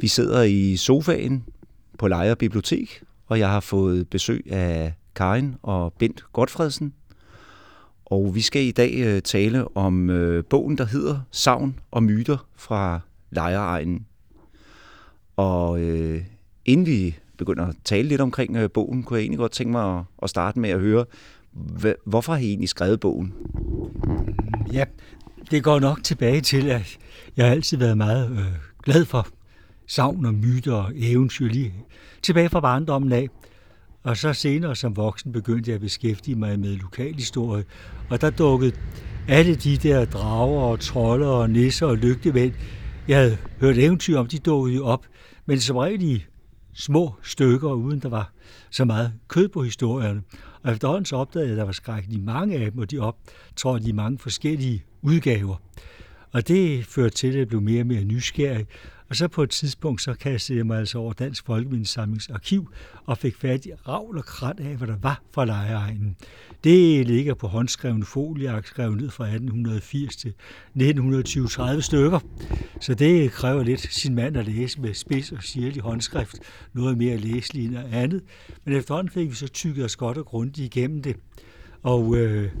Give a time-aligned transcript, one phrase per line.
[0.00, 1.44] Vi sidder i sofaen
[1.98, 6.92] på Lejre Bibliotek, og jeg har fået besøg af Karin og Bent Godfredsen.
[8.04, 12.46] Og vi skal i dag øh, tale om øh, bogen, der hedder Savn og myter
[12.56, 13.00] fra
[13.30, 14.06] Lejreegnen.
[15.36, 16.24] Og øh,
[16.64, 19.98] inden vi begynder at tale lidt omkring øh, bogen, kunne jeg egentlig godt tænke mig
[19.98, 21.04] at, at starte med at høre,
[22.04, 23.34] hvorfor har I egentlig skrevet bogen?
[24.72, 24.84] Ja,
[25.50, 26.98] det går nok tilbage til, at
[27.36, 28.44] jeg har altid været meget øh,
[28.84, 29.28] glad for
[29.88, 31.74] savn og myter og eventyr lige
[32.22, 33.28] tilbage fra barndommen af.
[34.02, 37.64] Og så senere som voksen begyndte jeg at beskæftige mig med lokalhistorie,
[38.10, 38.72] og der dukkede
[39.28, 42.52] alle de der drager og trolde og nisser og lygtemænd,
[43.08, 45.06] jeg havde hørt eventyr om, de dukkede jo op,
[45.46, 46.24] men som regel i
[46.74, 48.32] små stykker, uden der var
[48.70, 50.22] så meget kød på historierne.
[50.62, 53.88] Og efterhånden så opdagede jeg, at der var skrækkeligt mange af dem, og de optrådte
[53.88, 55.56] i mange forskellige udgaver.
[56.32, 58.66] Og det førte til, at jeg blev mere og mere nysgerrig,
[59.08, 62.70] og så på et tidspunkt, så kastede jeg mig altså over Dansk Folkemindesamlings arkiv
[63.06, 66.16] og fik fat i ravl og krat af, hvad der var fra lejeegnen.
[66.64, 72.20] Det ligger på håndskrevne folieark, skrevet ned fra 1880 til 1920, 30 stykker.
[72.80, 76.36] Så det kræver lidt sin mand at læse med spids og sirlig håndskrift,
[76.72, 78.22] noget mere læseligt end andet.
[78.64, 81.16] Men efterhånden fik vi så tykket os godt og grundigt igennem det.
[81.82, 82.52] Og øh,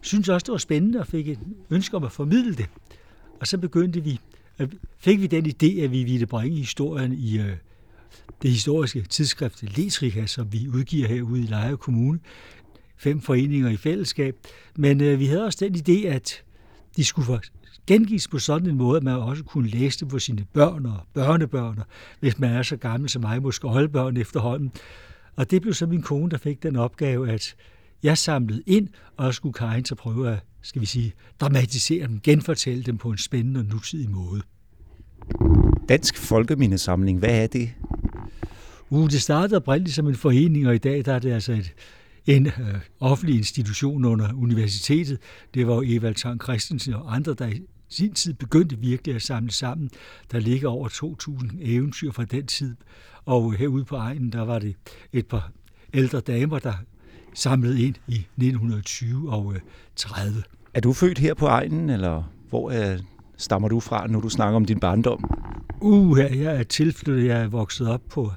[0.00, 1.38] synes også, det var spændende og fik et
[1.70, 2.68] ønske om at formidle det.
[3.40, 4.20] Og så begyndte vi
[4.62, 4.68] Øh,
[4.98, 7.56] fik vi den idé, at vi ville bringe historien i øh,
[8.42, 12.20] det historiske tidsskrift Letrika, som vi udgiver herude i Lejre Kommune.
[12.96, 14.36] Fem foreninger i fællesskab.
[14.76, 16.42] Men øh, vi havde også den idé, at
[16.96, 17.40] de skulle
[17.86, 20.98] gengives på sådan en måde, at man også kunne læse det for sine børn og
[21.14, 21.78] børnebørn,
[22.20, 24.72] hvis man er så gammel som mig, måske oldbørn efterhånden.
[25.36, 27.54] Og det blev så min kone, der fik den opgave, at
[28.02, 32.82] jeg samlede ind, og skulle Karin så prøve at, skal vi sige, dramatisere dem, genfortælle
[32.82, 34.42] dem på en spændende og nutidig måde.
[35.88, 37.70] Dansk Folkemindesamling, hvad er det?
[38.90, 41.74] Uh, det startede oprindeligt som en forening, og i dag der er det altså et,
[42.26, 42.52] en øh,
[43.00, 45.18] offentlig institution under universitetet.
[45.54, 49.22] Det var jo Evald Tang Christensen og andre, der i sin tid begyndte virkelig at
[49.22, 49.90] samle sammen.
[50.32, 52.76] Der ligger over 2.000 eventyr fra den tid,
[53.24, 54.76] og herude på egnen, der var det
[55.12, 55.52] et par
[55.94, 56.72] ældre damer, der
[57.34, 59.54] samlede ind i 1920 og
[59.96, 60.36] 30.
[60.36, 60.42] Øh,
[60.74, 62.98] er du født her på egnen, eller hvor er
[63.36, 65.30] stammer du fra, når du snakker om din barndom?
[65.80, 67.26] Uh, jeg er tilflyttet.
[67.26, 68.32] Jeg er vokset op på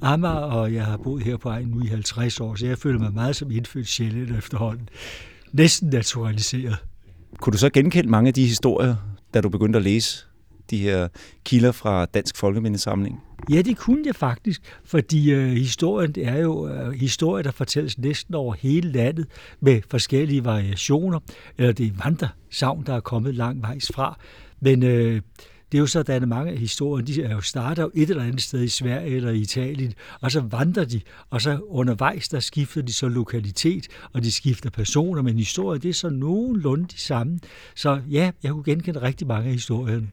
[0.00, 2.98] Amager, og jeg har boet her på egen nu i 50 år, så jeg føler
[2.98, 4.88] mig meget som indfødt sjældent efterhånden.
[5.52, 6.76] Næsten naturaliseret.
[7.38, 8.96] Kunne du så genkende mange af de historier,
[9.34, 10.26] da du begyndte at læse
[10.70, 11.08] de her
[11.44, 13.20] kilder fra Dansk Folkemindesamling?
[13.50, 17.98] Ja, det kunne jeg faktisk, fordi øh, historien det er jo øh, historier, der fortælles
[17.98, 19.26] næsten over hele landet
[19.60, 21.20] med forskellige variationer,
[21.58, 24.18] eller det er vandresavn, der er kommet lang vejs fra.
[24.60, 25.22] Men øh,
[25.72, 28.22] det er jo sådan, at mange af historierne, de er jo starter jo et eller
[28.22, 31.00] andet sted i Sverige eller i Italien, og så vandrer de,
[31.30, 35.88] og så undervejs, der skifter de så lokalitet, og de skifter personer, men historier, det
[35.88, 37.38] er så nogenlunde de samme.
[37.74, 40.08] Så ja, jeg kunne genkende rigtig mange af historierne.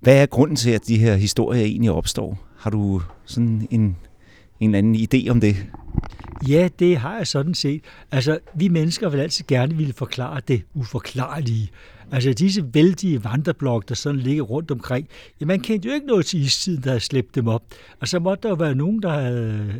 [0.00, 2.38] Hvad er grunden til, at de her historier egentlig opstår?
[2.58, 3.96] Har du sådan en,
[4.60, 5.56] en anden idé om det?
[6.48, 7.84] Ja, det har jeg sådan set.
[8.10, 11.70] Altså, vi mennesker vil altid gerne ville forklare det uforklarlige.
[12.12, 15.08] Altså, disse vældige vandreblok, der sådan ligger rundt omkring,
[15.40, 17.62] ja, man kendte jo ikke noget til istiden, der havde slæbt dem op.
[18.00, 19.74] Og så måtte der jo være nogen, der havde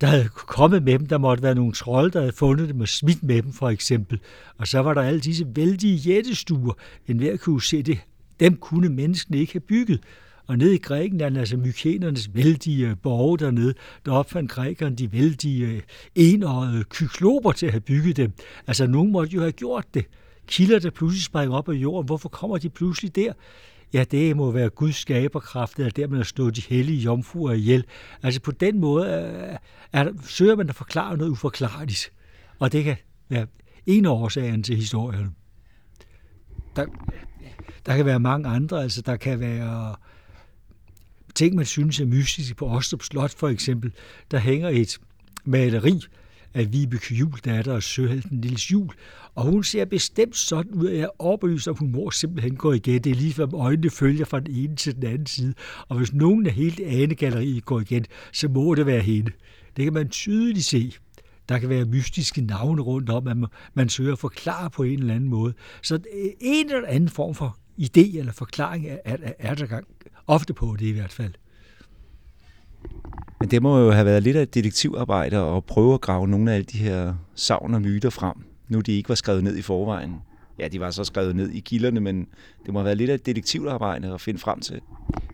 [0.00, 1.06] der havde kommet med dem.
[1.06, 4.20] Der måtte være nogle trolde, der havde fundet dem og smidt med dem, for eksempel.
[4.58, 6.72] Og så var der alle disse vældige jættestuer.
[7.08, 7.98] En hver kunne se det.
[8.40, 10.00] Dem kunne menneskene ikke have bygget.
[10.46, 13.74] Og nede i Grækenland, altså mykenernes vældige borge dernede,
[14.04, 15.82] der opfandt grækerne de vældige øh,
[16.14, 18.32] enårede kykloper til at have bygget dem.
[18.66, 20.04] Altså, nogen måtte jo have gjort det.
[20.46, 23.32] Kilder, der pludselig springer op af jorden, hvorfor kommer de pludselig der?
[23.92, 27.84] Ja, det må være Guds skaberkraft, eller der, man har de hellige jomfruer ihjel.
[28.22, 29.56] Altså på den måde øh,
[29.92, 32.12] er, er søger man at forklare noget uforklarligt.
[32.58, 32.96] Og det kan
[33.28, 33.46] være
[33.86, 35.36] en af årsagerne til historien.
[36.76, 36.86] Der,
[37.86, 39.94] der kan være mange andre, altså der kan være
[41.34, 43.92] ting, man synes er mystiske på Ostrup Slot for eksempel.
[44.30, 44.98] Der hænger et
[45.44, 46.00] maleri
[46.54, 48.88] af Vibeke Jul, datter og søhelten Nils Jul,
[49.34, 52.72] og hun ser bestemt sådan ud, at jeg er overbevist, at hun mor simpelthen går
[52.72, 53.02] igen.
[53.02, 55.54] Det er lige før øjnene følger fra den ene til den anden side.
[55.88, 59.32] Og hvis nogen af hele anegalleriet går igen, så må det være hende.
[59.76, 60.92] Det kan man tydeligt se.
[61.48, 63.36] Der kan være mystiske navne rundt om, at
[63.74, 65.54] man søger at forklare på en eller anden måde.
[65.82, 65.98] Så
[66.40, 69.86] en eller anden form for idé eller forklaring er, er, er der gang
[70.26, 71.32] ofte på det i hvert fald.
[73.40, 76.50] Men det må jo have været lidt af et detektivarbejde at prøve at grave nogle
[76.50, 78.36] af alle de her savn og myter frem,
[78.68, 80.16] nu de ikke var skrevet ned i forvejen
[80.60, 82.26] ja, de var så skrevet ned i kilderne, men
[82.66, 84.80] det må have været lidt af et detektivarbejde at finde frem til.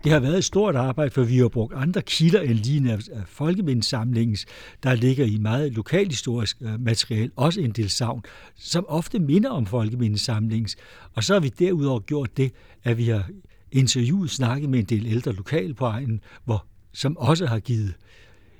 [0.04, 2.98] Det har været et stort arbejde, for vi har brugt andre kilder end lige af
[3.26, 4.46] folkemindsamlingens,
[4.82, 8.22] der ligger i meget lokalhistorisk øh, materiale, også en del savn,
[8.56, 10.76] som ofte minder om folkemindsamlingens.
[11.14, 12.52] Og så har vi derudover gjort det,
[12.84, 13.30] at vi har
[13.72, 17.94] interviewet, snakket med en del ældre lokale på egnen, hvor, som også har givet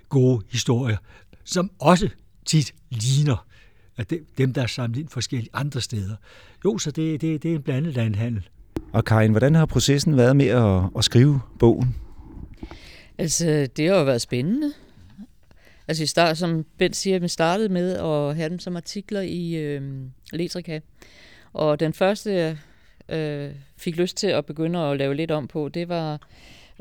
[0.08, 0.96] gode historier,
[1.44, 2.08] som også
[2.46, 3.46] tit ligner
[3.96, 6.16] at dem, der er samlet ind forskellige andre steder.
[6.64, 8.48] Jo, så det, det, det er en blandet landhandel.
[8.92, 11.96] Og Karin, hvordan har processen været med at, at skrive bogen?
[13.18, 14.72] Altså, det har jo været spændende.
[15.88, 19.54] Altså, vi start, som Bent siger, vi startede med at have dem som artikler i
[19.54, 19.82] øh,
[20.32, 20.80] Letrika.
[21.52, 22.56] Og den første, jeg
[23.08, 26.28] øh, fik lyst til at begynde at lave lidt om på, det var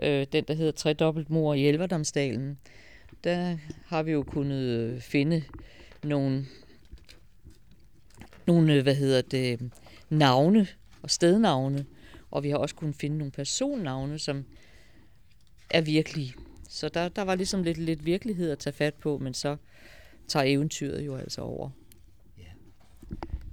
[0.04, 2.58] øh, den, der hedder Tredobbelt mor i Elverdamsdalen.
[3.24, 5.44] Der har vi jo kunnet finde
[6.04, 6.46] nogle,
[8.48, 9.72] nogle hvad hedder det,
[10.10, 10.68] navne
[11.02, 11.86] og stednavne,
[12.32, 14.46] og vi har også kunnet finde nogle personnavne, som
[15.70, 16.34] er virkelige.
[16.70, 19.56] Så der, der var ligesom lidt, lidt virkelighed at tage fat på, men så
[20.28, 21.70] tager eventyret jo altså over.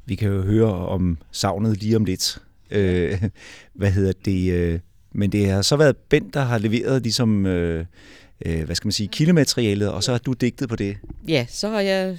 [0.04, 2.42] Vi kan jo høre om savnet lige om lidt.
[2.70, 3.22] Øh,
[3.72, 4.52] hvad hedder det?
[4.52, 4.80] Øh,
[5.12, 7.86] men det har så været Bent, der har leveret ligesom, øh,
[8.46, 10.96] øh, hvad skal man sige, kildematerialet, og så har du digtet på det.
[11.28, 12.18] Ja, så har jeg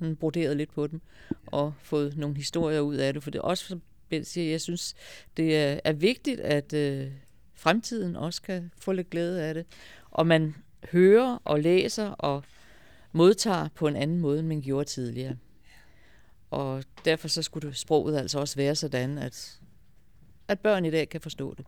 [0.00, 1.00] sådan broderet lidt på dem,
[1.46, 3.78] og fået nogle historier ud af det, for det er også,
[4.22, 4.94] siger, jeg synes,
[5.36, 7.10] det er, er vigtigt, at øh,
[7.54, 9.66] fremtiden også kan få lidt glæde af det,
[10.10, 10.54] og man
[10.92, 12.44] hører og læser og
[13.12, 15.36] modtager på en anden måde, end man gjorde tidligere.
[16.50, 19.60] Og derfor så skulle sproget altså også være sådan, at,
[20.48, 21.66] at børn i dag kan forstå det.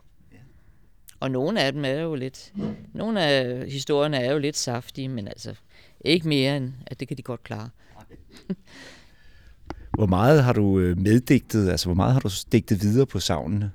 [1.19, 2.53] Og nogle af dem er jo lidt,
[2.93, 5.55] nogle af historierne er jo lidt saftige, men altså
[6.01, 7.69] ikke mere end, at det kan de godt klare.
[9.97, 13.71] hvor meget har du øh, meddigtet, altså hvor meget har du digtet videre på savnene?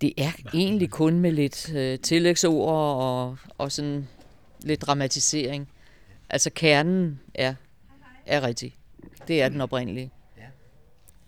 [0.00, 4.08] Det er egentlig kun med lidt øh, tillægsord og, og sådan
[4.62, 5.68] lidt dramatisering.
[6.30, 7.54] Altså kernen er,
[8.26, 8.76] er rigtig.
[9.28, 10.10] Det er den oprindelige.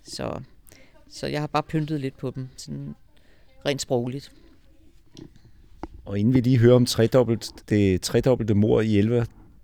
[0.04, 0.40] Så,
[1.08, 2.94] så jeg har bare pyntet lidt på dem, sådan
[3.66, 4.32] rent sprogligt.
[6.04, 8.98] Og inden vi lige hører om tredobbelt, det tredobbelte mor i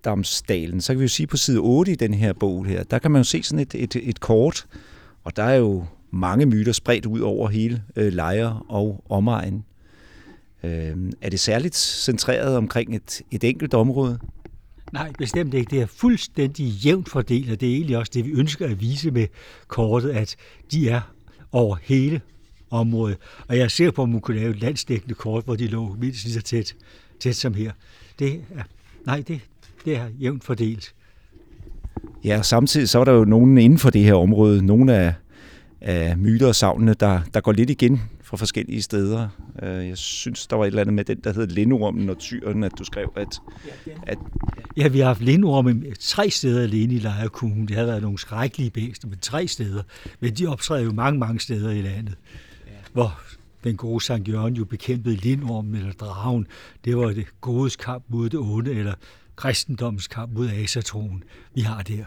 [0.03, 2.99] Elverdamsdalen, så kan vi jo sige på side 8 i den her bog her, der
[2.99, 4.65] kan man jo se sådan et, et, et kort,
[5.23, 9.65] og der er jo mange myter spredt ud over hele øh, lejre og omegn.
[10.63, 14.19] Øh, er det særligt centreret omkring et, et enkelt område?
[14.93, 15.69] Nej, bestemt ikke.
[15.69, 19.11] Det er fuldstændig jævnt fordelt, og det er egentlig også det, vi ønsker at vise
[19.11, 19.27] med
[19.67, 20.35] kortet, at
[20.71, 21.01] de er
[21.51, 22.21] over hele
[22.69, 23.17] området.
[23.47, 26.23] Og jeg ser på, om man kunne lave et landsdækkende kort, hvor de lå mindst
[26.23, 26.75] lige så tæt,
[27.19, 27.71] tæt som her.
[28.19, 28.63] Det er,
[29.05, 29.41] nej, det,
[29.85, 30.93] det er jævnt fordelt.
[32.23, 35.13] Ja, samtidig så er der jo nogen inden for det her område, nogle af,
[35.81, 39.27] af myter og savnene, der, der går lidt igen fra forskellige steder.
[39.63, 42.63] Øh, jeg synes, der var et eller andet med den, der hed Lindormen og Tyren,
[42.63, 43.41] at du skrev, at...
[44.03, 44.17] at
[44.77, 47.67] ja, vi har haft lindorme tre steder alene i Lejre Kommune.
[47.67, 49.83] Det har været nogle skrækkelige bæster, men tre steder.
[50.19, 52.15] Men de optræder jo mange, mange steder i landet.
[52.67, 52.71] Ja.
[52.93, 53.19] Hvor
[53.63, 56.47] den gode Sankt Jørgen jo bekæmpede lindormen eller dragen.
[56.85, 58.93] Det var det godes kamp mod det onde, eller
[59.35, 61.23] kristendommens kamp mod asatroen,
[61.55, 62.03] vi har der.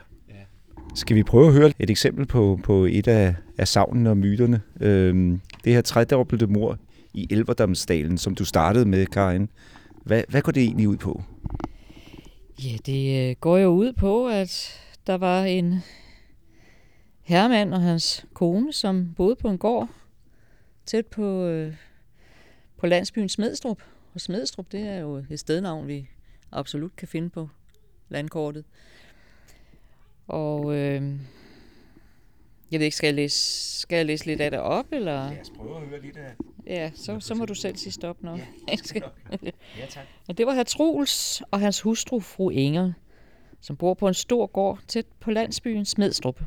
[0.94, 4.61] Skal vi prøve at høre et eksempel på, på et af, af savnene og myterne?
[4.81, 6.78] Øhm, det her tredobbelte mor
[7.14, 9.49] i Elverdamsdalen, som du startede med, Karin.
[10.05, 11.23] Hvad, hvad går det egentlig ud på?
[12.64, 15.75] Ja, det øh, går jo ud på, at der var en
[17.23, 19.88] herremand og hans kone, som boede på en gård
[20.87, 21.75] tæt på, øh,
[22.76, 23.83] på landsbyen Smedstrup.
[24.14, 26.09] Og Smedstrup, det er jo et stednavn, vi
[26.56, 27.48] absolut kan finde på
[28.08, 28.64] landkortet.
[30.28, 31.02] Og øh,
[32.70, 34.86] jeg ved ikke, skal jeg, læse, skal jeg læse lidt af det op?
[34.92, 35.30] Eller?
[35.30, 36.34] Lad os prøve at høre lidt af
[36.66, 38.30] Ja, så, så må du selv sige stop nu.
[38.30, 38.76] Ja,
[39.78, 40.06] ja tak.
[40.28, 42.92] Og det var herr Truls og hans hustru, fru Inger,
[43.60, 46.40] som bor på en stor gård tæt på landsbyen Smedstrup.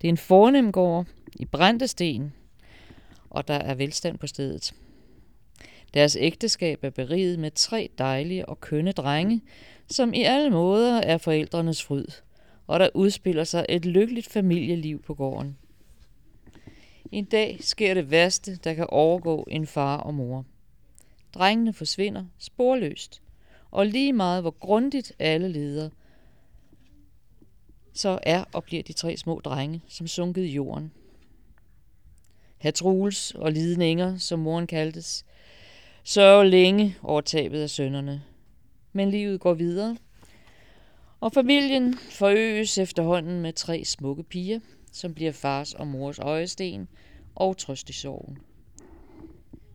[0.00, 2.32] Det er en fornem gård i brændte sten,
[3.30, 4.74] og der er velstand på stedet.
[5.94, 9.42] Deres ægteskab er beriget med tre dejlige og kønne drenge,
[9.88, 12.06] som i alle måder er forældrenes fryd–
[12.70, 15.58] og der udspiller sig et lykkeligt familieliv på gården.
[17.12, 20.44] En dag sker det værste, der kan overgå en far og mor.
[21.34, 23.22] Drengene forsvinder sporløst,
[23.70, 25.90] og lige meget hvor grundigt alle leder,
[27.92, 30.92] så er og bliver de tre små drenge som sunket i jorden.
[32.58, 35.24] Herr Truls og Lidninger, som moren kaldtes,
[36.04, 38.22] sørger længe over tabet af sønnerne.
[38.92, 39.96] Men livet går videre–
[41.20, 44.60] og familien forøges efterhånden med tre smukke piger,
[44.92, 46.88] som bliver fars og mors øjesten
[47.34, 48.38] og trøst i sorgen.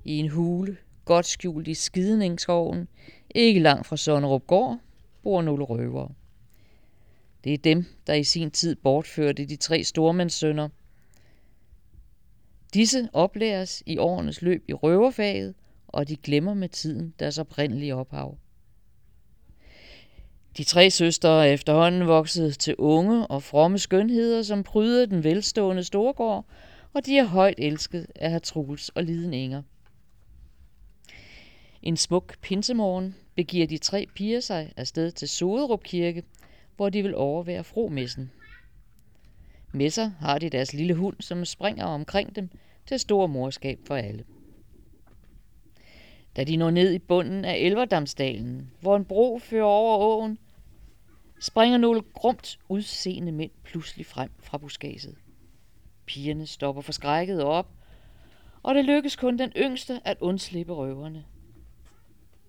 [0.06, 2.88] I en hule, godt skjult i skidningsskoven,
[3.36, 4.80] ikke langt fra Sønderup Gård,
[5.24, 6.12] bor nogle røvere.
[7.44, 10.70] Det er dem, der i sin tid bortførte de tre stormandssønner.
[12.74, 15.56] Disse oplæres i årenes løb i røverfaget,
[15.96, 18.38] og de glemmer med tiden deres oprindelige ophav.
[20.58, 25.84] De tre søstre er efterhånden vokset til unge og fromme skønheder, som prydede den velstående
[25.84, 26.46] Storgård,
[26.94, 29.62] og de er højt elsket af herr Truls og Liden Inger.
[31.82, 36.24] En smuk pinsemorgen begiver de tre piger sig afsted til Soderup Kirke,
[36.76, 38.32] hvor de vil overvære fromessen.
[39.72, 42.50] Med sig har de deres lille hund, som springer omkring dem
[42.86, 44.24] til stor morskab for alle.
[46.36, 50.38] Da de når ned i bunden af Elverdamsdalen, hvor en bro fører over åen,
[51.42, 55.16] springer nogle grumt udseende mænd pludselig frem fra buskaget.
[56.06, 57.70] Pigerne stopper forskrækket op,
[58.64, 61.26] og det lykkes kun den yngste at undslippe røverne.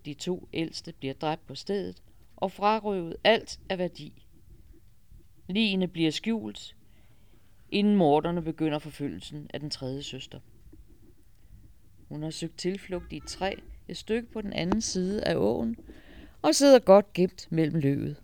[0.05, 2.03] De to ældste bliver dræbt på stedet
[2.37, 4.27] og frarøvet alt af værdi.
[5.49, 6.77] Ligene bliver skjult,
[7.71, 10.41] inden morderne begynder forfølgelsen af den tredje søster.
[12.09, 13.55] Hun har søgt tilflugt i et træ
[13.89, 15.77] et stykke på den anden side af åen
[16.43, 18.17] og sidder godt gemt mellem løvet.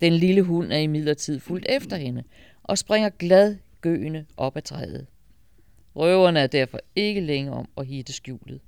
[0.00, 2.22] Den lille hund er imidlertid fuldt efter hende
[2.62, 5.06] og springer glad gøende op ad træet.
[5.96, 8.60] Røverne er derfor ikke længere om at hitte skjulet.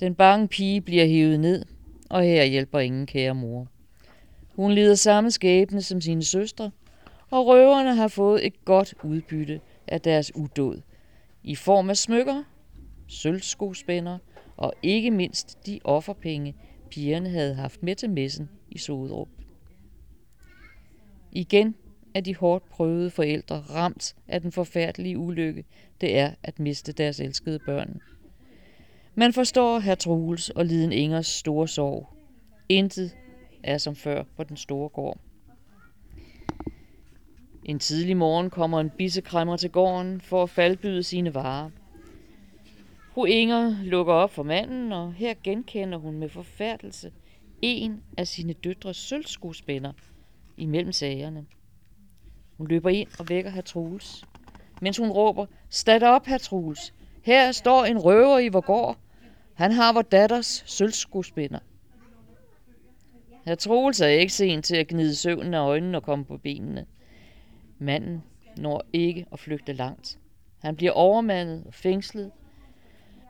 [0.00, 1.64] Den bange pige bliver hævet ned,
[2.10, 3.66] og her hjælper ingen kære mor.
[4.54, 6.70] Hun lider samme skæbne som sine søstre,
[7.30, 10.80] og røverne har fået et godt udbytte af deres udåd,
[11.42, 12.44] i form af smykker,
[13.10, 14.18] sølvskospænder
[14.56, 16.54] og ikke mindst de offerpenge,
[16.90, 19.28] pigerne havde haft med til messen i Soderup.
[21.32, 21.74] Igen
[22.14, 25.64] er de hårdt prøvede forældre ramt af den forfærdelige ulykke,
[26.00, 28.00] det er at miste deres elskede børn.
[29.14, 32.08] Man forstår herr Troels og Liden Ingers store sorg.
[32.68, 33.16] Intet
[33.62, 35.18] er som før på den store gård.
[37.64, 41.70] En tidlig morgen kommer en bissekræmmer til gården for at faldbyde sine varer.
[43.20, 47.12] Fru Inger lukker op for manden, og her genkender hun med forfærdelse
[47.62, 49.92] en af sine døtres sølvskospænder
[50.56, 51.46] imellem sagerne.
[52.56, 54.24] Hun løber ind og vækker herr Troels,
[54.80, 56.94] mens hun råber, Stat op, herr Troels.
[57.22, 58.98] Her står en røver i vor gård.
[59.54, 61.58] Han har vor datters sølvskospænder.
[63.44, 66.86] Herr Troels er ikke sent til at gnide søvnen af øjnene og komme på benene.
[67.78, 68.22] Manden
[68.56, 70.18] når ikke at flygte langt.
[70.58, 72.30] Han bliver overmandet og fængslet.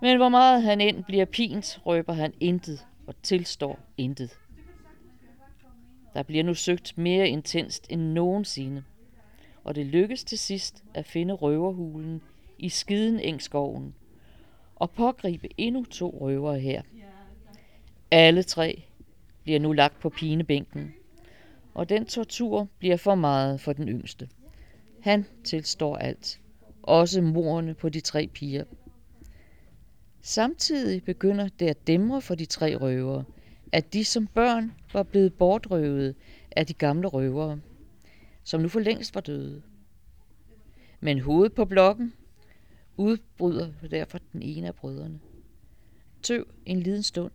[0.02, 4.38] Men hvor meget han end bliver pint, røber han intet og tilstår intet.
[6.14, 8.84] Der bliver nu søgt mere intenst end nogensinde,
[9.64, 12.22] og det lykkes til sidst at finde røverhulen
[12.58, 13.94] i Skiden Engskoven
[14.76, 16.82] og pågribe endnu to røvere her.
[18.10, 18.82] Alle tre
[19.42, 20.94] bliver nu lagt på pinebænken,
[21.74, 24.28] og den tortur bliver for meget for den yngste.
[25.00, 26.40] Han tilstår alt,
[26.82, 28.64] også morerne på de tre piger.
[30.22, 33.24] Samtidig begynder det at dæmre for de tre røvere,
[33.72, 36.14] at de som børn var blevet bortrøvet
[36.50, 37.60] af de gamle røvere,
[38.44, 39.62] som nu for længst var døde.
[41.00, 42.12] Men hovedet på blokken
[42.96, 45.20] udbryder derfor den ene af brødrene.
[46.22, 47.32] Tøv en liden stund,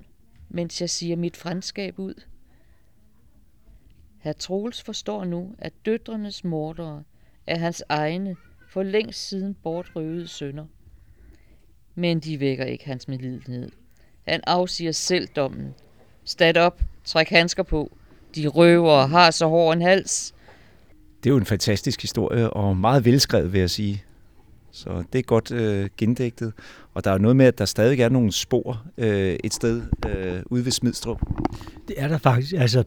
[0.50, 2.22] mens jeg siger mit franskab ud.
[4.20, 7.04] Herr Troels forstår nu, at døtrenes mordere
[7.48, 8.36] er hans egne
[8.68, 10.66] for længst siden bortrøvede sønner.
[11.96, 13.72] Men de vækker ikke hans medlidenhed.
[14.28, 15.74] Han afsiger selv dommen.
[16.24, 17.92] Stad op, træk handsker på.
[18.36, 20.34] De røver har så hård en hals.
[21.24, 24.04] Det er jo en fantastisk historie, og meget velskrevet, vil jeg sige.
[24.72, 26.54] Så det er godt øh, gendægtet.
[26.94, 30.44] Og der er noget med, at der stadig er nogle spor øh, et sted øh,
[30.46, 31.22] ude ved Smidstrup.
[31.88, 32.54] Det er der faktisk.
[32.54, 32.84] Altså,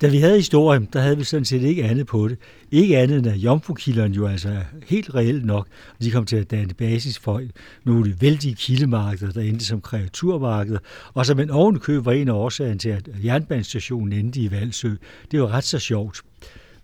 [0.00, 2.38] da vi havde historien, der havde vi sådan set ikke andet på det.
[2.70, 5.68] Ikke andet end at jomfrukilderne jo altså helt reelt nok.
[6.02, 7.42] De kom til at danne basis for
[7.84, 10.78] nogle vældige kildemarkeder, der endte som kreaturmarkeder,
[11.14, 14.90] og som en ovenkøb var en af årsagen til, at jernbanestationen endte i Valsø.
[15.30, 16.22] Det var ret så sjovt.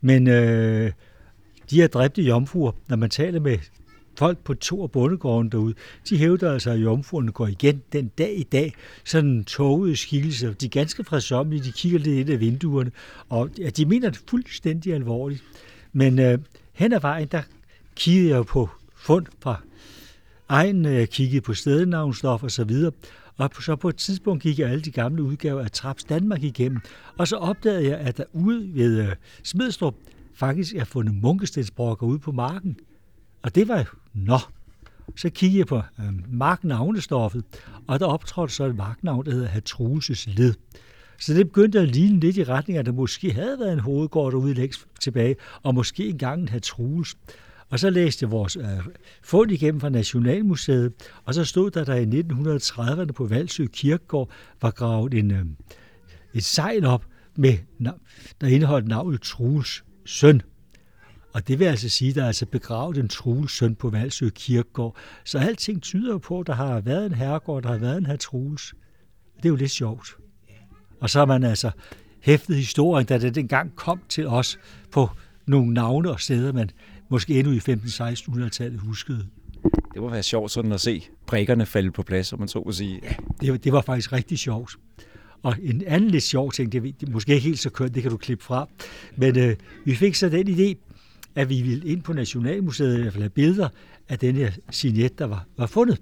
[0.00, 0.92] Men øh,
[1.70, 3.58] de her dræbte jomfruer, når man taler med
[4.20, 5.74] folk på to af bondegården derude,
[6.08, 8.74] de hævder altså, at jomfruerne går igen den dag i dag.
[9.04, 10.52] Sådan togede skikkelser.
[10.52, 12.90] De er ganske fredsommelige, de kigger lidt ind af vinduerne,
[13.28, 15.42] og ja, de mener det fuldstændig alvorligt.
[15.92, 16.38] Men øh,
[16.72, 17.42] hen ad vejen, der
[17.96, 19.60] kiggede jeg på fund fra
[20.48, 22.92] egen, jeg kiggede på stednavnstof og så videre,
[23.36, 26.80] og så på et tidspunkt gik jeg alle de gamle udgaver af Traps Danmark igennem,
[27.18, 29.94] og så opdagede jeg, at der ude ved øh, Smidstrup,
[30.34, 32.76] faktisk er fundet munkestensbrokker ude på marken.
[33.42, 34.38] Og det var nå.
[35.16, 37.44] Så kiggede jeg på øh, marknavnestoffet,
[37.86, 40.54] og der optrådte så et marknavn, der hedder Hatruses led.
[41.20, 43.80] Så det begyndte at ligne lidt i retning af, at der måske havde været en
[43.80, 47.16] hovedgård derude længst tilbage, og måske engang en Hatruses.
[47.70, 48.64] Og så læste jeg vores øh,
[49.22, 50.92] fund igennem fra Nationalmuseet,
[51.24, 54.30] og så stod der, der i 1930'erne på Valsø Kirkegård
[54.62, 55.44] var gravet en, øh,
[56.34, 57.04] et sejl op,
[57.36, 57.58] med,
[58.40, 60.42] der indeholdt navnet Truls søn.
[61.32, 64.28] Og det vil altså sige, at der er altså begravet en Truls søn på Valsø
[64.28, 64.96] Kirkegård.
[65.24, 68.16] Så alting tyder på, at der har været en herregård, der har været en her
[68.16, 68.74] Truls.
[69.36, 70.16] Det er jo lidt sjovt.
[71.00, 71.70] Og så har man altså
[72.20, 74.58] hæftet historien, da det dengang kom til os
[74.90, 75.08] på
[75.46, 76.70] nogle navne og steder, man
[77.08, 79.26] måske endnu i 15-1600-tallet huskede.
[79.94, 82.72] Det må være sjovt sådan at se prikkerne falde på plads, om man så må
[82.72, 83.00] sige.
[83.02, 84.76] Ja, det, det var faktisk rigtig sjovt.
[85.42, 88.10] Og en anden lidt sjov ting, det er måske ikke helt så kønt, det kan
[88.10, 88.68] du klippe fra,
[89.16, 90.89] men øh, vi fik så den idé,
[91.34, 93.68] at vi ville ind på Nationalmuseet i hvert fald have billeder
[94.08, 96.00] af den her signet, der var, var fundet.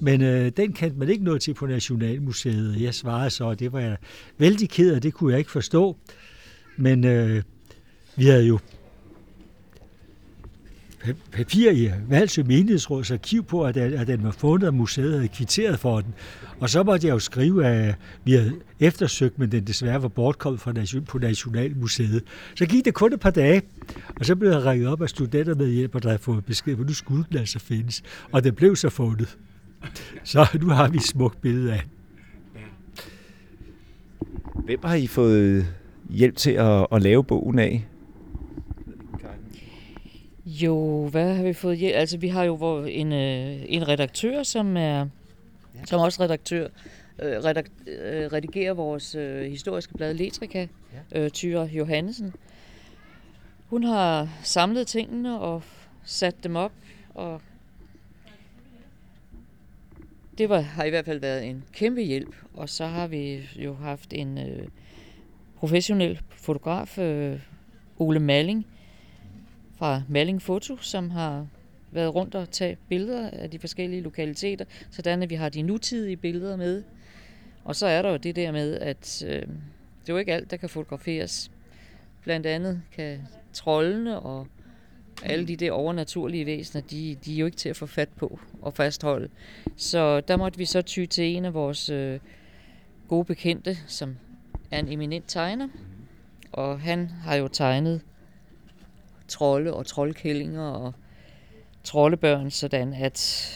[0.00, 2.80] Men øh, den kendte man ikke noget til på Nationalmuseet.
[2.80, 3.96] Jeg svarede så, at det var jeg
[4.38, 5.96] vældig ked af, det kunne jeg ikke forstå.
[6.76, 7.42] Men øh,
[8.16, 8.58] vi havde jo
[11.32, 15.78] papir i Valsø Menighedsråds arkiv på, at, at den var fundet, og museet havde kvitteret
[15.78, 16.14] for den.
[16.60, 17.94] Og så måtte jeg jo skrive, at
[18.24, 22.22] vi havde eftersøgt, men den desværre var bortkommet fra nation, på Nationalmuseet.
[22.54, 23.62] Så gik det kun et par dage,
[24.20, 26.82] og så blev jeg ringet op af studenter med hjælp, der havde fået besked på,
[26.82, 28.02] at nu skulle den altså findes.
[28.32, 29.36] Og den blev så fundet.
[30.24, 31.82] Så nu har vi et smukt billede af
[34.64, 35.66] Hvem har I fået
[36.10, 37.86] hjælp til at, at lave bogen af?
[40.46, 41.96] Jo, hvad har vi fået hjælp?
[41.96, 45.06] Altså, vi har jo en, øh, en redaktør, som er
[45.84, 46.68] som også redaktør,
[47.18, 50.66] øh, redak, øh, redigerer vores øh, historiske blad Letrika,
[51.14, 52.34] øh, Tyre Johannesen.
[53.66, 55.62] Hun har samlet tingene og
[56.04, 56.72] sat dem op,
[57.14, 57.40] og
[60.38, 62.34] det var, har i hvert fald været en kæmpe hjælp.
[62.54, 64.68] Og så har vi jo haft en øh,
[65.56, 67.40] professionel fotograf, øh,
[67.98, 68.66] Ole Malling,
[69.78, 71.46] fra Malling Foto, som har
[71.90, 76.16] været rundt og tage billeder af de forskellige lokaliteter, sådan at vi har de nutidige
[76.16, 76.82] billeder med.
[77.64, 79.42] Og så er der jo det der med, at øh,
[80.02, 81.50] det er jo ikke alt, der kan fotograferes.
[82.22, 83.18] Blandt andet kan
[83.52, 84.46] trollene og
[85.22, 88.40] alle de der overnaturlige væsener, de, de er jo ikke til at få fat på
[88.62, 89.28] og fastholde.
[89.76, 92.20] Så der måtte vi så ty til en af vores øh,
[93.08, 94.16] gode bekendte, som
[94.70, 95.68] er en eminent tegner.
[96.52, 98.00] Og han har jo tegnet
[99.28, 100.92] trolde og troldkællinger og
[101.84, 103.48] troldebørn, sådan at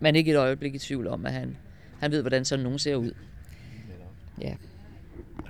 [0.00, 1.56] man ikke et øjeblik i tvivl om, at han,
[2.00, 3.10] han ved, hvordan sådan nogen ser ud.
[4.40, 4.54] Ja.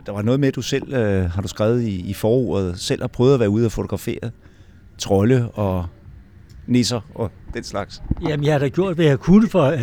[0.07, 3.01] Der var noget med, at du selv, øh, har du skrevet i, i forordet, selv
[3.01, 4.31] har prøvet at være ude og fotografere
[4.99, 5.87] trolde og
[6.69, 8.03] nisser og den slags?
[8.29, 9.77] Jamen, jeg har da gjort, hvad jeg kunne for,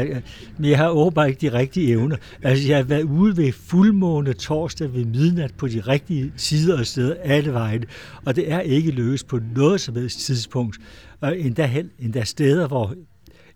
[0.57, 2.15] men jeg har åbenbart ikke de rigtige evner.
[2.43, 6.85] Altså, jeg har været ude ved fuldmåne torsdag ved midnat på de rigtige sider og
[6.85, 7.85] steder alle vejen,
[8.25, 10.77] og det er ikke løs på noget som helst tidspunkt.
[11.21, 12.93] Og endda, hen, endda steder, hvor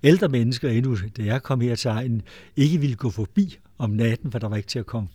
[0.03, 2.21] ældre mennesker endnu, da jeg kom her til egen,
[2.55, 5.09] ikke ville gå forbi om natten, for der var ikke til at komme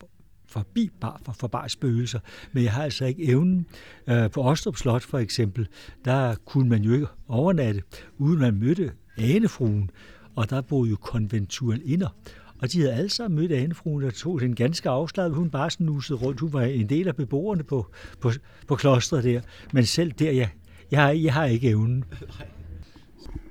[0.55, 2.19] forbi bar for, for bare spøgelser.
[2.53, 3.67] Men jeg har altså ikke evnen.
[4.07, 5.69] Øh, på Ostrup Slot for eksempel,
[6.05, 7.83] der kunne man jo ikke overnatte,
[8.19, 9.91] uden man mødte anefruen.
[10.37, 12.09] Og der boede jo konventuel inder.
[12.63, 15.35] Og de havde alle sammen mødt anefruen, der tog den ganske afslaget.
[15.35, 16.41] Hun bare snusede rundt.
[16.41, 17.87] Hun var en del af beboerne på,
[18.21, 18.31] på,
[18.67, 19.41] på klostret der.
[19.73, 20.49] Men selv der, jeg,
[20.91, 22.05] jeg, har, jeg har ikke evnen.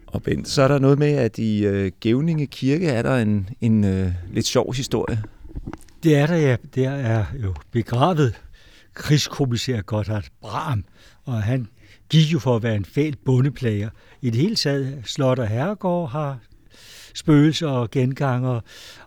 [0.08, 3.50] Og Bent, så er der noget med, at i øh, Gævninge Kirke er der en,
[3.62, 5.24] en øh, lidt sjov historie.
[6.04, 6.56] Det er der, ja.
[6.76, 8.42] Der er jo begravet
[8.94, 10.86] krigskommissær Gotthard Bram,
[11.24, 11.68] og han
[12.10, 13.90] gik jo for at være en fæl bondeplager.
[14.22, 16.38] I det hele taget, Slot og Herregård har
[17.16, 18.60] spøgelser og genganger,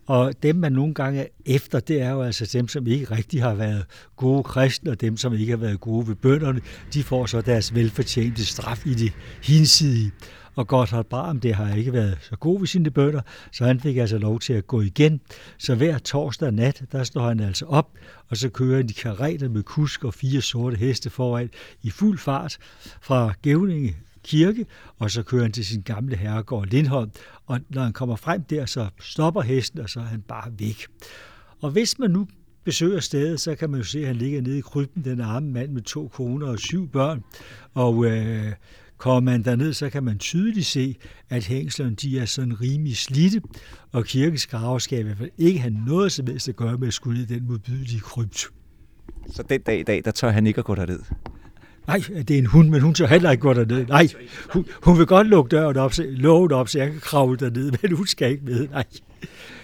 [0.06, 3.42] og dem, man nogle gange er efter, det er jo altså dem, som ikke rigtig
[3.42, 3.84] har været
[4.16, 6.60] gode kristne, og dem, som ikke har været gode ved bønderne,
[6.94, 10.12] de får så deres velfortjente straf i det hinsidige.
[10.54, 13.20] Og Gotthard Bram, det har ikke været så god ved sine bønder,
[13.52, 15.20] så han fik altså lov til at gå igen.
[15.58, 17.88] Så hver torsdag nat, der står han altså op,
[18.28, 21.50] og så kører de kareter med kusk og fire sorte heste foran
[21.82, 22.58] i fuld fart
[23.00, 24.66] fra Gævninge kirke,
[24.98, 27.10] og så kører han til sin gamle herregård Lindholm.
[27.46, 30.86] Og når han kommer frem der, så stopper hesten, og så er han bare væk.
[31.60, 32.26] Og hvis man nu
[32.64, 35.50] besøger stedet, så kan man jo se, at han ligger nede i krypten, den arme
[35.52, 37.22] mand med to koner og syv børn.
[37.74, 38.52] Og øh,
[38.98, 40.96] Kommer man derned, så kan man tydeligt se,
[41.30, 43.42] at hængslerne de er sådan rimelig slidte,
[43.92, 46.88] og kirkens grave skal i hvert fald ikke have noget som helst at gøre med
[46.88, 48.46] at skulle i den modbydelige krypt.
[49.30, 51.00] Så den dag i dag, der tør han ikke at gå derned?
[51.86, 53.86] Nej, det er en hund, men hun tør heller ikke gå derned.
[53.86, 54.08] Nej,
[54.52, 57.92] hun, hun vil godt lukke døren op, lågen op, så jeg kan kravle derned, men
[57.92, 58.68] hun skal ikke med.
[58.68, 58.84] Nej.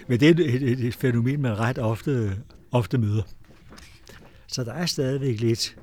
[0.09, 2.33] Men det er et, et, et fænomen, man ret ofte,
[2.73, 3.23] ofte møder.
[4.47, 5.77] Så der er stadigvæk lidt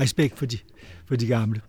[0.00, 0.58] respekt for de,
[1.06, 1.60] for de gamle.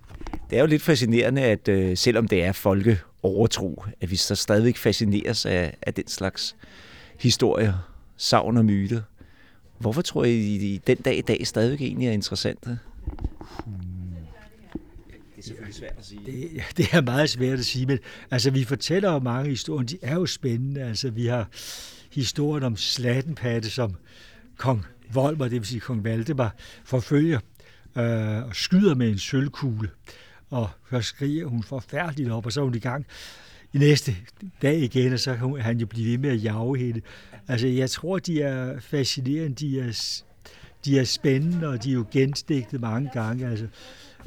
[0.49, 4.35] Det er jo lidt fascinerende, at øh, selvom det er folke overtro, at vi så
[4.35, 6.55] stadigvæk fascineres af, af den slags
[7.19, 7.73] historier,
[8.17, 9.01] savn og myter.
[9.79, 12.79] Hvorfor tror I, I den dag i dag stadigvæk egentlig er interessante?
[15.37, 16.21] Det er selvfølgelig svært at sige.
[16.25, 17.99] Det, det er meget svært at sige, men
[18.31, 20.81] altså, vi fortæller jo mange historier, de er jo spændende.
[20.81, 21.47] Altså, vi har
[22.11, 23.95] historien om Slattenpatte, som
[24.57, 27.39] kong Volmer, det vil sige kong Valdemar, forfølger
[27.97, 29.89] øh, og skyder med en sølvkugle.
[30.49, 33.05] Og så skriger hun forfærdeligt op, og så er hun i gang
[33.73, 34.15] i næste
[34.61, 37.01] dag igen, og så kan han jo blive ved med at jage hende.
[37.47, 40.21] Altså, jeg tror, de er fascinerende, de er,
[40.85, 43.47] de er spændende, og de er jo genstigtet mange gange.
[43.47, 43.67] Altså,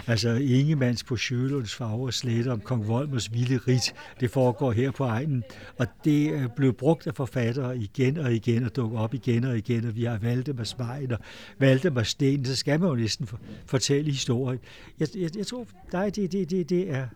[0.06, 5.04] altså Ingemands på Sjølunds farver slette om kong Volmers vilde rit, det foregår her på
[5.04, 5.44] egnen.
[5.78, 9.84] Og det blev brugt af forfattere igen og igen og dukker op igen og igen,
[9.84, 11.18] og vi har Valdemar Smejn og
[11.58, 13.28] Valdemar Sten, så skal man jo næsten
[13.66, 14.60] fortælle historien.
[15.00, 17.06] Jeg, jeg, jeg tror, nej, det, det, det, det, er,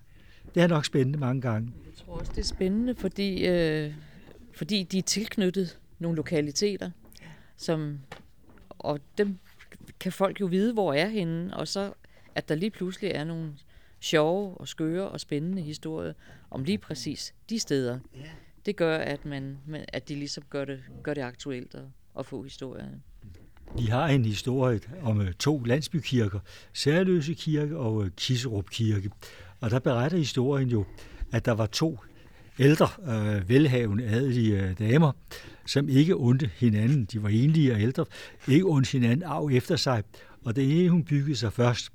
[0.54, 1.72] det er nok spændende mange gange.
[1.86, 3.92] Jeg tror også, det er spændende, fordi, øh,
[4.54, 6.90] fordi de er tilknyttet nogle lokaliteter,
[7.56, 7.98] som,
[8.68, 9.38] og dem
[10.00, 11.92] kan folk jo vide, hvor er henne, og så
[12.34, 13.52] at der lige pludselig er nogle
[14.00, 16.12] sjove og skøre og spændende historier
[16.50, 17.98] om lige præcis de steder.
[18.66, 21.82] Det gør, at, man, at de ligesom gør det, gør det aktuelt at,
[22.18, 23.00] at få historierne.
[23.78, 26.40] Vi har en historie om øh, to landsbykirker,
[26.72, 29.10] Særløse Kirke og øh, Kisserup Kirke.
[29.60, 30.84] Og der beretter historien jo,
[31.32, 31.98] at der var to
[32.58, 35.12] ældre, øh, velhavende, adelige øh, damer,
[35.66, 37.04] som ikke undte hinanden.
[37.04, 38.04] De var enlige og ældre,
[38.48, 40.02] ikke undte hinanden af efter sig.
[40.44, 41.92] Og det ene, hun byggede sig først,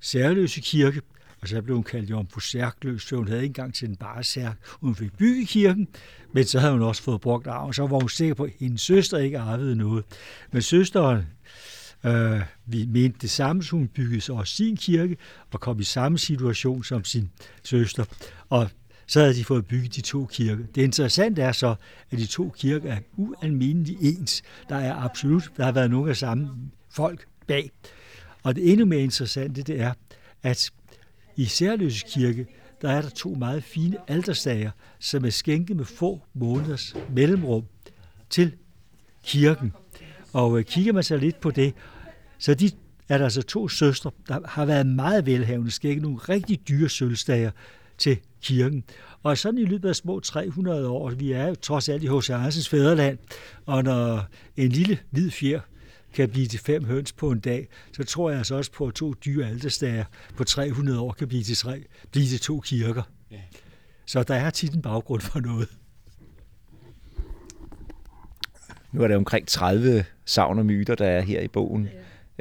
[0.00, 1.00] Særløse Kirke,
[1.40, 4.24] og så blev hun kaldt Jomfru Særkløs, så hun havde ikke engang til den bare
[4.24, 4.56] særk.
[4.66, 5.88] Hun fik bygget kirken,
[6.32, 8.80] men så havde hun også fået brugt arven, så var hun sikker på, at hendes
[8.80, 10.04] søster ikke arvede noget.
[10.52, 11.26] Men søsteren,
[12.04, 15.16] øh, vi mente det samme, så hun byggede så også sin kirke,
[15.52, 17.30] og kom i samme situation som sin
[17.64, 18.04] søster.
[18.48, 18.70] Og
[19.06, 20.64] så havde de fået bygget de to kirker.
[20.74, 21.74] Det interessante er så,
[22.10, 24.42] at de to kirker er ualmindeligt ens.
[24.68, 26.50] Der er absolut, der har været nogle af samme
[26.90, 27.70] folk bag.
[28.42, 29.92] Og det endnu mere interessante, det er,
[30.42, 30.70] at
[31.36, 32.46] i Særløse Kirke,
[32.82, 37.64] der er der to meget fine alterstager, som er skænket med få måneders mellemrum
[38.30, 38.52] til
[39.24, 39.72] kirken.
[40.32, 41.74] Og øh, kigger man så lidt på det,
[42.38, 42.70] så de
[43.08, 47.50] er der altså to søstre, der har været meget velhavende, skænket nogle rigtig dyre sølvstager
[47.98, 48.84] til kirken.
[49.22, 52.30] Og sådan i løbet af små 300 år, vi er jo trods alt i H.C.
[52.30, 53.18] Andersens fædreland,
[53.66, 54.26] og når
[54.56, 55.60] en lille hvid fjer
[56.14, 58.94] kan blive til fem høns på en dag, så tror jeg altså også på, at
[58.94, 60.04] to dyre altestager
[60.36, 63.02] på 300 år kan blive til, tre, blive til to kirker.
[63.30, 63.40] Ja.
[64.06, 65.68] Så der er tit en baggrund for noget.
[68.92, 71.88] Nu er der omkring 30 savn og myter, der er her i bogen.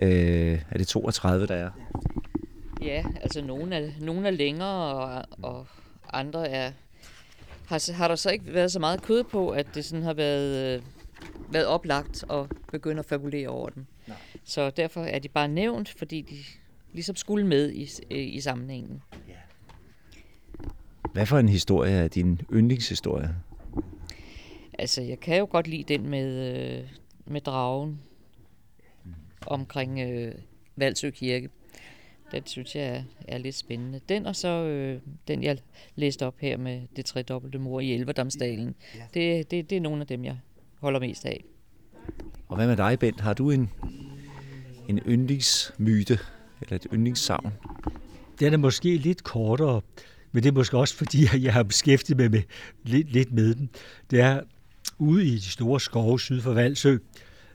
[0.01, 0.07] Ja.
[0.07, 1.69] Øh, er det 32, der er?
[2.81, 5.67] Ja, altså nogle er, nogle er længere, og, og
[6.13, 6.71] andre er...
[7.65, 10.75] Har, har der så ikke været så meget kød på, at det sådan har været
[10.75, 10.81] øh,
[11.51, 13.85] været oplagt at begynde at fabulere over dem.
[14.07, 14.17] Nej.
[14.43, 16.35] Så derfor er de bare nævnt, fordi de
[16.93, 19.01] ligesom skulle med i, i sammenhængen.
[19.27, 19.33] Ja.
[21.13, 23.35] Hvad for en historie er din yndlingshistorie?
[24.79, 26.89] Altså, jeg kan jo godt lide den med, øh,
[27.25, 27.99] med dragen
[29.47, 30.35] omkring øh,
[30.75, 31.49] Valsø Kirke.
[32.31, 33.99] Den synes jeg er, er lidt spændende.
[34.09, 35.57] Den og så øh, den, jeg
[35.95, 38.75] læste op her med det tredobbelte mor i Elverdamsdalen.
[38.95, 38.99] Ja.
[39.13, 40.37] Det, det, det er nogle af dem, jeg
[40.79, 41.43] holder mest af.
[42.47, 43.21] Og hvad med dig, Bent?
[43.21, 43.69] Har du en,
[44.87, 46.19] en yndlingsmyte
[46.61, 47.53] eller et yndlingssavn?
[48.39, 49.81] Den er måske lidt kortere,
[50.31, 52.41] men det er måske også fordi, jeg har beskæftiget mig med,
[52.83, 53.69] lidt, lidt med den.
[54.11, 54.41] Det er
[54.97, 56.97] ude i de store skove syd for Valsø,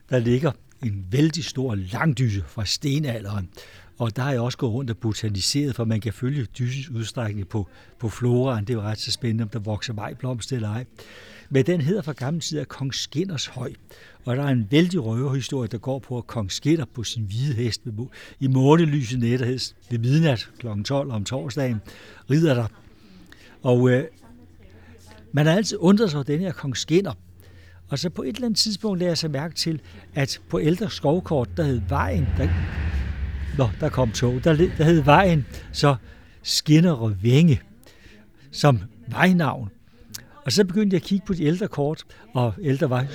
[0.09, 0.51] der ligger
[0.83, 3.49] en vældig stor langdyse fra stenalderen.
[3.97, 7.47] Og der har jeg også gået rundt og botaniseret, for man kan følge dysens udstrækning
[7.47, 7.67] på,
[7.99, 8.65] på floraen.
[8.65, 10.85] Det er jo ret så spændende, om der vokser majblomst eller ej.
[11.49, 13.73] Men den hedder fra gammel tid af Kong Skinners Høj.
[14.25, 17.53] Og der er en vældig røverhistorie, der går på, at Kong Skinner på sin hvide
[17.53, 17.81] hest
[18.39, 20.67] i månelyset nætterhed ved midnat kl.
[20.85, 21.81] 12 om torsdagen
[22.29, 22.67] rider der.
[23.63, 24.03] Og øh,
[25.31, 27.13] man har altid undret sig over den her Kong Skinner.
[27.87, 29.81] Og så på et eller andet tidspunkt lader jeg sig mærke til,
[30.13, 32.49] at på ældre skovkort, der hed vejen, der,
[33.57, 35.95] nå, der kom tog, der, der hed vejen så
[36.43, 37.61] Skinner og Vinge
[38.51, 39.69] som vejnavn.
[40.45, 42.03] Og så begyndte jeg at kigge på de ældre kort,
[42.33, 43.07] og ældre var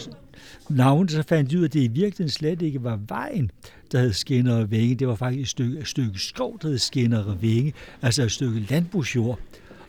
[0.69, 3.51] navne, så fandt jeg ud af, at det i virkeligheden slet ikke var vejen,
[3.93, 4.95] der hed Skinner og Vænge.
[4.95, 8.33] Det var faktisk et stykke, et stykke skov, der hed Skinner og Vænge, altså et
[8.33, 9.39] stykke landbrugsjord.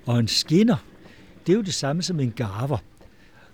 [0.06, 0.76] Og en skinner,
[1.48, 2.78] det er jo det samme som en garver.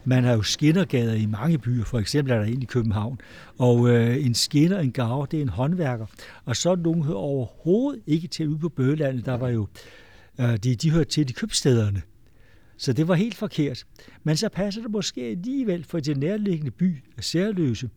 [0.06, 3.20] Man har jo skinnergader i mange byer, for eksempel er der en i København.
[3.58, 6.06] Og øh, en skinner, en garver, det er en håndværker.
[6.46, 9.26] Og så nogen hører overhovedet ikke til ude på Bøgelandet.
[9.26, 9.68] Der var jo,
[10.40, 12.02] øh, de, de hørte til de købstederne.
[12.78, 13.84] Så det var helt forkert.
[14.24, 17.90] Men så passer det måske alligevel for den nærliggende by af Særløse.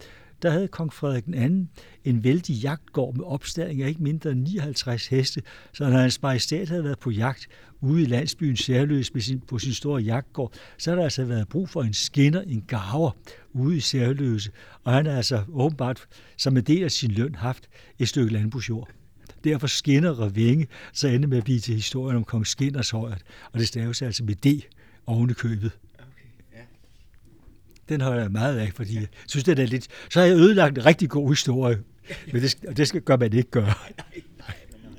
[0.43, 1.67] Der havde kong Frederik II
[2.05, 5.43] en vældig jagtgård med opstilling af ikke mindre end 59 heste.
[5.73, 7.49] Så når hans majestæt havde været på jagt
[7.81, 11.49] ude i landsbyen Særløs med sin, på sin store jagtgård, så har der altså været
[11.49, 13.11] brug for en skinner, en gaver
[13.53, 14.51] ude i Særløse.
[14.85, 18.89] Og han har altså åbenbart som en del af sin løn haft et stykke landbrugsjord.
[19.45, 23.23] Derfor skinner og vinge, så ender med at blive til historien om kong Skinners højt.
[23.53, 24.65] Og det staves altså med D
[25.07, 25.71] oven i købet.
[27.89, 29.89] Den holder jeg meget af, fordi jeg synes, det er lidt...
[30.11, 31.79] Så har jeg ødelagt en rigtig god historie.
[32.33, 33.75] Men det, det skal gøre man ikke gøre.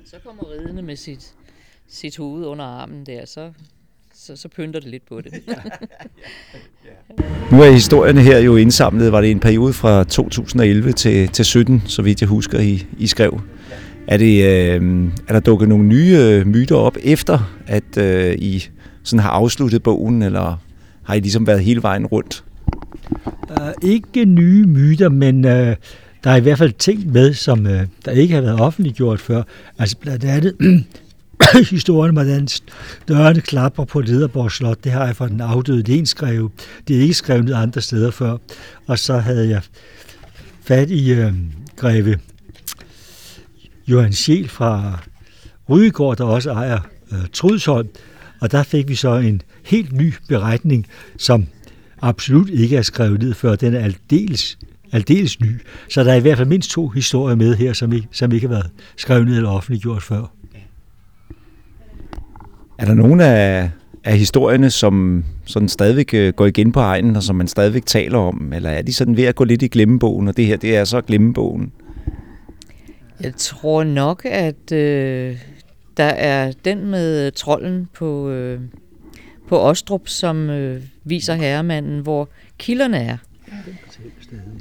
[0.05, 1.33] Så kommer ridende med sit,
[1.87, 3.53] sit hoved under armen der, så,
[4.13, 5.33] så, så pynter det lidt på det.
[7.51, 11.83] Nu er historierne her jo indsamlet, var det en periode fra 2011 til, til 17,
[11.85, 13.41] så vidt jeg husker, I, I skrev.
[14.11, 18.69] Er, det, øh, er der dukket nogle nye øh, myter op efter, at øh, I
[19.03, 20.61] sådan har afsluttet bogen, eller
[21.03, 22.43] har I ligesom været hele vejen rundt?
[23.49, 25.75] Uh, ikke nye myter, men øh,
[26.23, 29.43] der er i hvert fald ting med, som øh, der ikke har været offentliggjort før.
[29.79, 30.85] Altså blandt andet
[31.69, 32.47] historien om, hvordan
[33.07, 36.49] dørene klapper på Lederborg Slot, det har jeg fra den afdøde Lensgreve.
[36.87, 38.37] Det er ikke skrevet andre steder før.
[38.87, 39.61] Og så havde jeg
[40.63, 41.33] fat i øh,
[41.75, 42.17] greve
[43.87, 44.99] Johan Schiel fra
[45.69, 46.79] Rydegård, der også ejer
[47.11, 47.87] øh, Trudsholm,
[48.39, 51.45] og der fik vi så en helt ny beretning, som
[52.01, 53.55] absolut ikke er skrevet ned før.
[53.55, 54.57] Den er aldeles,
[54.91, 55.61] aldeles ny.
[55.89, 58.47] Så der er i hvert fald mindst to historier med her, som ikke, som ikke
[58.47, 60.31] har været skrevet ned eller offentliggjort før.
[62.77, 63.69] Er der nogen af,
[64.03, 68.17] af historierne, som sådan stadigvæk øh, går igen på egen, og som man stadigvæk taler
[68.17, 68.53] om?
[68.55, 70.83] Eller er de sådan ved at gå lidt i glemmebogen, og det her det er
[70.83, 71.71] så glemmebogen?
[73.23, 75.37] Jeg tror nok, at øh,
[75.97, 78.61] der er den med trolden på, øh,
[79.47, 83.17] på Ostrup, som øh, viser herremanden, hvor kilderne er.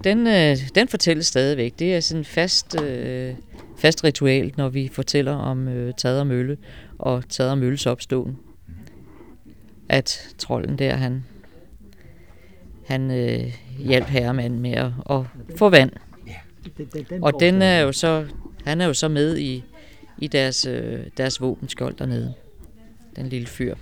[0.04, 1.78] Den, øh, den fortælles stadigvæk.
[1.78, 3.34] Det er sådan fast, øh,
[3.78, 6.56] fast ritual, når vi fortæller om øh, Tader Mølle
[6.98, 8.36] og Tader Mølles opståen.
[9.88, 11.24] At trolden der, han,
[12.86, 15.20] han øh, hjalp herremanden med at, at
[15.56, 15.90] få vand.
[17.22, 18.26] Og den er jo så,
[18.64, 19.64] han er jo så med i,
[20.18, 22.34] i deres, øh, deres våbenskjold dernede.
[23.16, 23.74] Den lille fyr.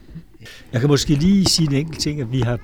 [0.73, 2.59] Jeg kan måske lige sige en enkelt ting, at vi har...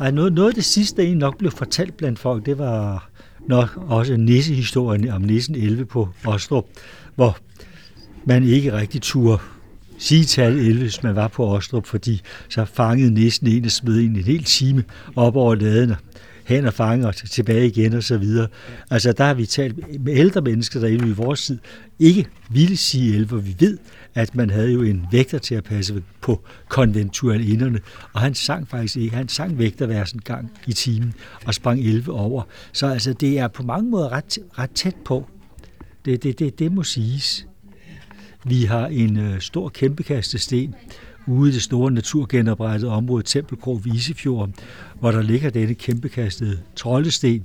[0.00, 3.10] Ej, noget, noget af det sidste, der nok blev fortalt blandt folk, det var
[3.48, 6.66] nok også nissehistorien om nissen 11 på Ostrup,
[7.14, 7.38] hvor
[8.24, 9.38] man ikke rigtig turde
[9.98, 14.00] sige tal 11, hvis man var på Ostrup, fordi så fangede nissen en og smed
[14.00, 14.84] en en hel time
[15.16, 15.94] op over laden,
[16.46, 18.48] hen og fange og tilbage igen og så videre.
[18.90, 21.58] Altså der har vi talt med ældre mennesker, der i vores tid
[21.98, 23.36] ikke ville sige elver.
[23.36, 23.78] vi ved,
[24.14, 27.80] at man havde jo en vægter til at passe på konventualinderne,
[28.12, 29.16] og han sang faktisk ikke.
[29.16, 31.14] Han sang vægterversen gang i timen
[31.46, 32.42] og sprang 11 over.
[32.72, 35.26] Så altså, det er på mange måder ret, ret tæt på.
[36.04, 37.46] Det, det, det, det må siges.
[38.44, 40.74] Vi har en øh, stor kæmpekastesten
[41.26, 44.50] ude i det store naturgenoprettede område Tempelkrog Visefjord,
[45.00, 47.44] hvor der ligger denne kæmpekastede troldesten,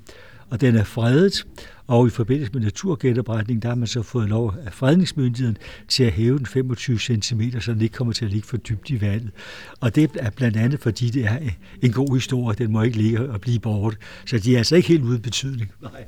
[0.50, 1.46] og den er fredet,
[1.88, 6.12] og i forbindelse med naturgenopretning, der har man så fået lov af fredningsmyndigheden til at
[6.12, 9.30] hæve den 25 cm, så den ikke kommer til at ligge for dybt i vandet.
[9.80, 11.38] Og det er blandt andet, fordi det er
[11.82, 13.98] en god historie, den må ikke ligge og blive bort.
[14.26, 15.72] Så de er altså ikke helt uden betydning.
[15.82, 16.04] Nej.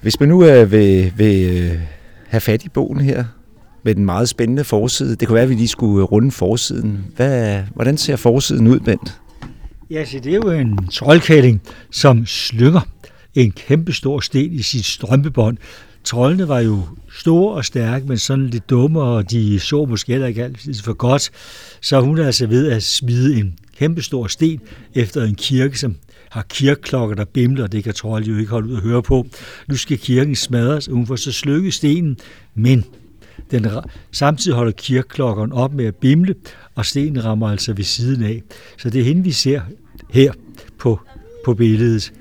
[0.00, 1.80] Hvis man nu øh, vil, vil øh,
[2.28, 3.24] have fat i bogen her,
[3.82, 5.16] med den meget spændende forside.
[5.16, 7.04] Det kunne være, at vi lige skulle runde forsiden.
[7.16, 9.20] Hvad, hvordan ser forsiden ud, Bent?
[9.90, 12.80] Ja, så det er jo en troldkælling, som slynger
[13.34, 15.56] en kæmpe stor sten i sit strømpebånd.
[16.04, 20.26] Trollene var jo store og stærke, men sådan lidt dumme, og de så måske heller
[20.26, 21.30] ikke altid for godt.
[21.80, 24.60] Så hun er altså ved at smide en kæmpe stor sten
[24.94, 25.96] efter en kirke, som
[26.30, 29.26] har kirkeklokker, der bimler, og det kan trolde jo ikke holde ud at høre på.
[29.68, 32.16] Nu skal kirken smadres, og hun får så slykket stenen,
[32.54, 32.84] men
[33.50, 33.66] den,
[34.12, 36.34] samtidig holder kirkeklokkeren op med at bimle,
[36.74, 38.42] og stenen rammer altså ved siden af.
[38.78, 39.60] Så det er hende, vi ser
[40.10, 40.32] her
[40.78, 41.00] på,
[41.44, 42.12] på billedet.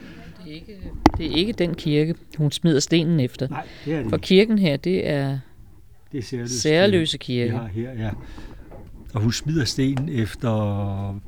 [0.45, 0.77] Det er, ikke,
[1.17, 3.47] det er ikke den kirke, hun smider stenen efter.
[3.47, 5.39] Nej, det er det For kirken her, det er,
[6.11, 7.51] det er særløse, kirke.
[7.51, 8.09] Vi har her, ja.
[9.13, 11.21] Og hun smider stenen efter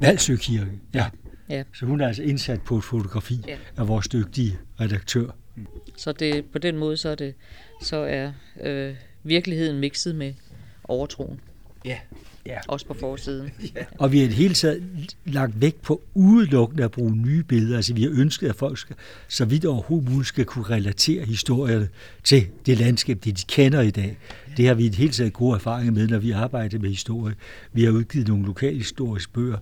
[0.00, 1.06] Valsø Kirke, ja.
[1.50, 1.62] Ja.
[1.74, 3.56] Så hun er altså indsat på et fotografi Ja.
[3.76, 5.26] af vores dygtige redaktør.
[5.96, 7.34] Så det, på den måde så er, det,
[7.82, 8.32] så er
[8.64, 10.34] øh, virkeligheden mixet med
[10.84, 11.40] overtroen.
[11.84, 11.98] Ja.
[12.46, 12.58] Ja.
[12.68, 13.50] Også på forsiden.
[13.98, 14.82] Og vi har i det hele taget
[15.24, 17.76] lagt vægt på udelukkende at bruge nye billeder.
[17.76, 18.96] Altså vi har ønsket, at folk skal,
[19.28, 21.88] så vidt overhovedet muligt skal kunne relatere historierne
[22.24, 24.18] til det landskab, det de kender i dag.
[24.56, 27.34] Det har vi i det hele taget gode erfaringer med, når vi arbejder med historie.
[27.72, 29.58] Vi har udgivet nogle lokalhistoriske bøger,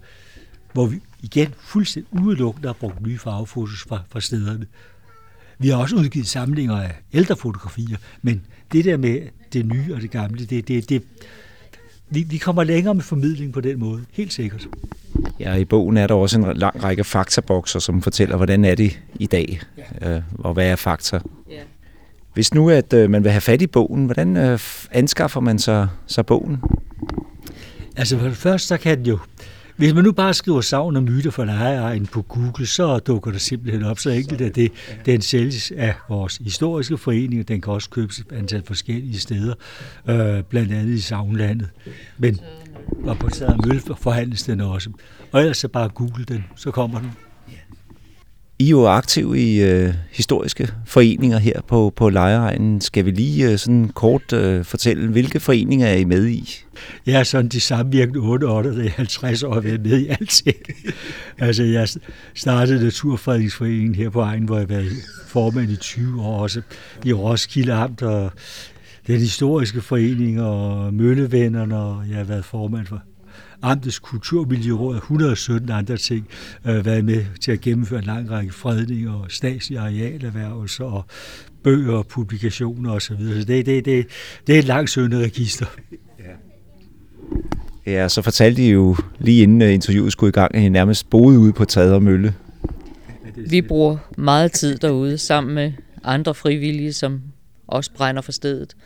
[0.73, 4.67] hvor vi igen fuldstændig udelukkende har brugt nye farvefotos fra, fra stederne.
[5.61, 8.43] Vi har også udgivet samlinger af ældre fotografier, men
[8.73, 9.21] det der med
[9.53, 11.03] det nye og det gamle, det, det, det,
[12.11, 14.69] vi, vi kommer længere med formidling på den måde, helt sikkert.
[15.41, 19.01] Ja, i bogen er der også en lang række faktabokser, som fortæller, hvordan er det
[19.15, 19.61] i dag,
[20.03, 21.21] øh, og hvad er fakta.
[21.51, 21.61] Ja.
[22.35, 24.59] Hvis nu at øh, man vil have fat i bogen, hvordan øh,
[24.91, 26.59] anskaffer man sig, sig bogen?
[27.97, 29.19] Altså for det første, så kan den jo...
[29.81, 33.41] Hvis man nu bare skriver savn og myter for lejeejen på Google, så dukker det
[33.41, 33.99] simpelthen op.
[33.99, 34.73] Så enkelt er det.
[35.07, 39.55] Den sælges af vores historiske forening, og den kan også købes et antal forskellige steder,
[40.09, 41.69] øh, blandt andet i Savnlandet.
[42.19, 42.41] Men,
[43.05, 44.91] og på Tader Mølle forhandles den også.
[45.33, 47.11] Og ellers så bare google den, så kommer den.
[48.61, 52.81] I er jo aktiv i øh, historiske foreninger her på, på Lejeegnen.
[52.81, 56.55] Skal vi lige øh, sådan kort øh, fortælle, hvilke foreninger er I med i?
[57.07, 60.57] Jeg er sådan de samvirkende 8 år, der er 50 år været med i alting.
[61.39, 61.89] altså, jeg
[62.35, 64.85] startede Naturfredningsforeningen her på egen, hvor jeg var
[65.27, 66.63] formand i 20 år, også
[67.05, 68.33] i Roskilde Amt, og
[69.07, 73.03] den historiske forening, og Møllevennerne, og jeg har været formand for
[73.63, 76.29] Amtets Kulturmiljøråd og 117 andre ting,
[76.67, 81.05] øh, været med til at gennemføre en lang række fredninger og statslige arealerhvervelser og
[81.63, 83.17] bøger og publikationer osv.
[83.17, 84.07] Så det, det, det,
[84.47, 85.67] det er et langt søgende register.
[87.87, 91.11] Ja, så fortalte I jo lige inden øh, interviewet skulle i gang, at I nærmest
[91.11, 92.35] boede ude på Tader Mølle.
[93.37, 95.73] Vi bruger meget tid derude sammen med
[96.05, 97.21] andre frivillige, som
[97.67, 98.77] også brænder for stedet.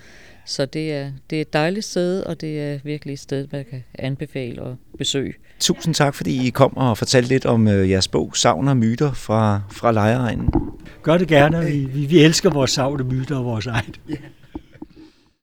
[0.47, 3.65] Så det er, det er et dejligt sted, og det er virkelig et sted, man
[3.71, 5.35] kan anbefale og besøge.
[5.61, 9.13] Tusind tak, fordi I kom og fortalte lidt om øh, jeres bog, Savn og myter
[9.13, 10.51] fra, fra Lejregnen.
[11.03, 11.65] Gør det gerne.
[11.65, 14.01] Vi, vi, vi elsker vores savne myter og vores eget.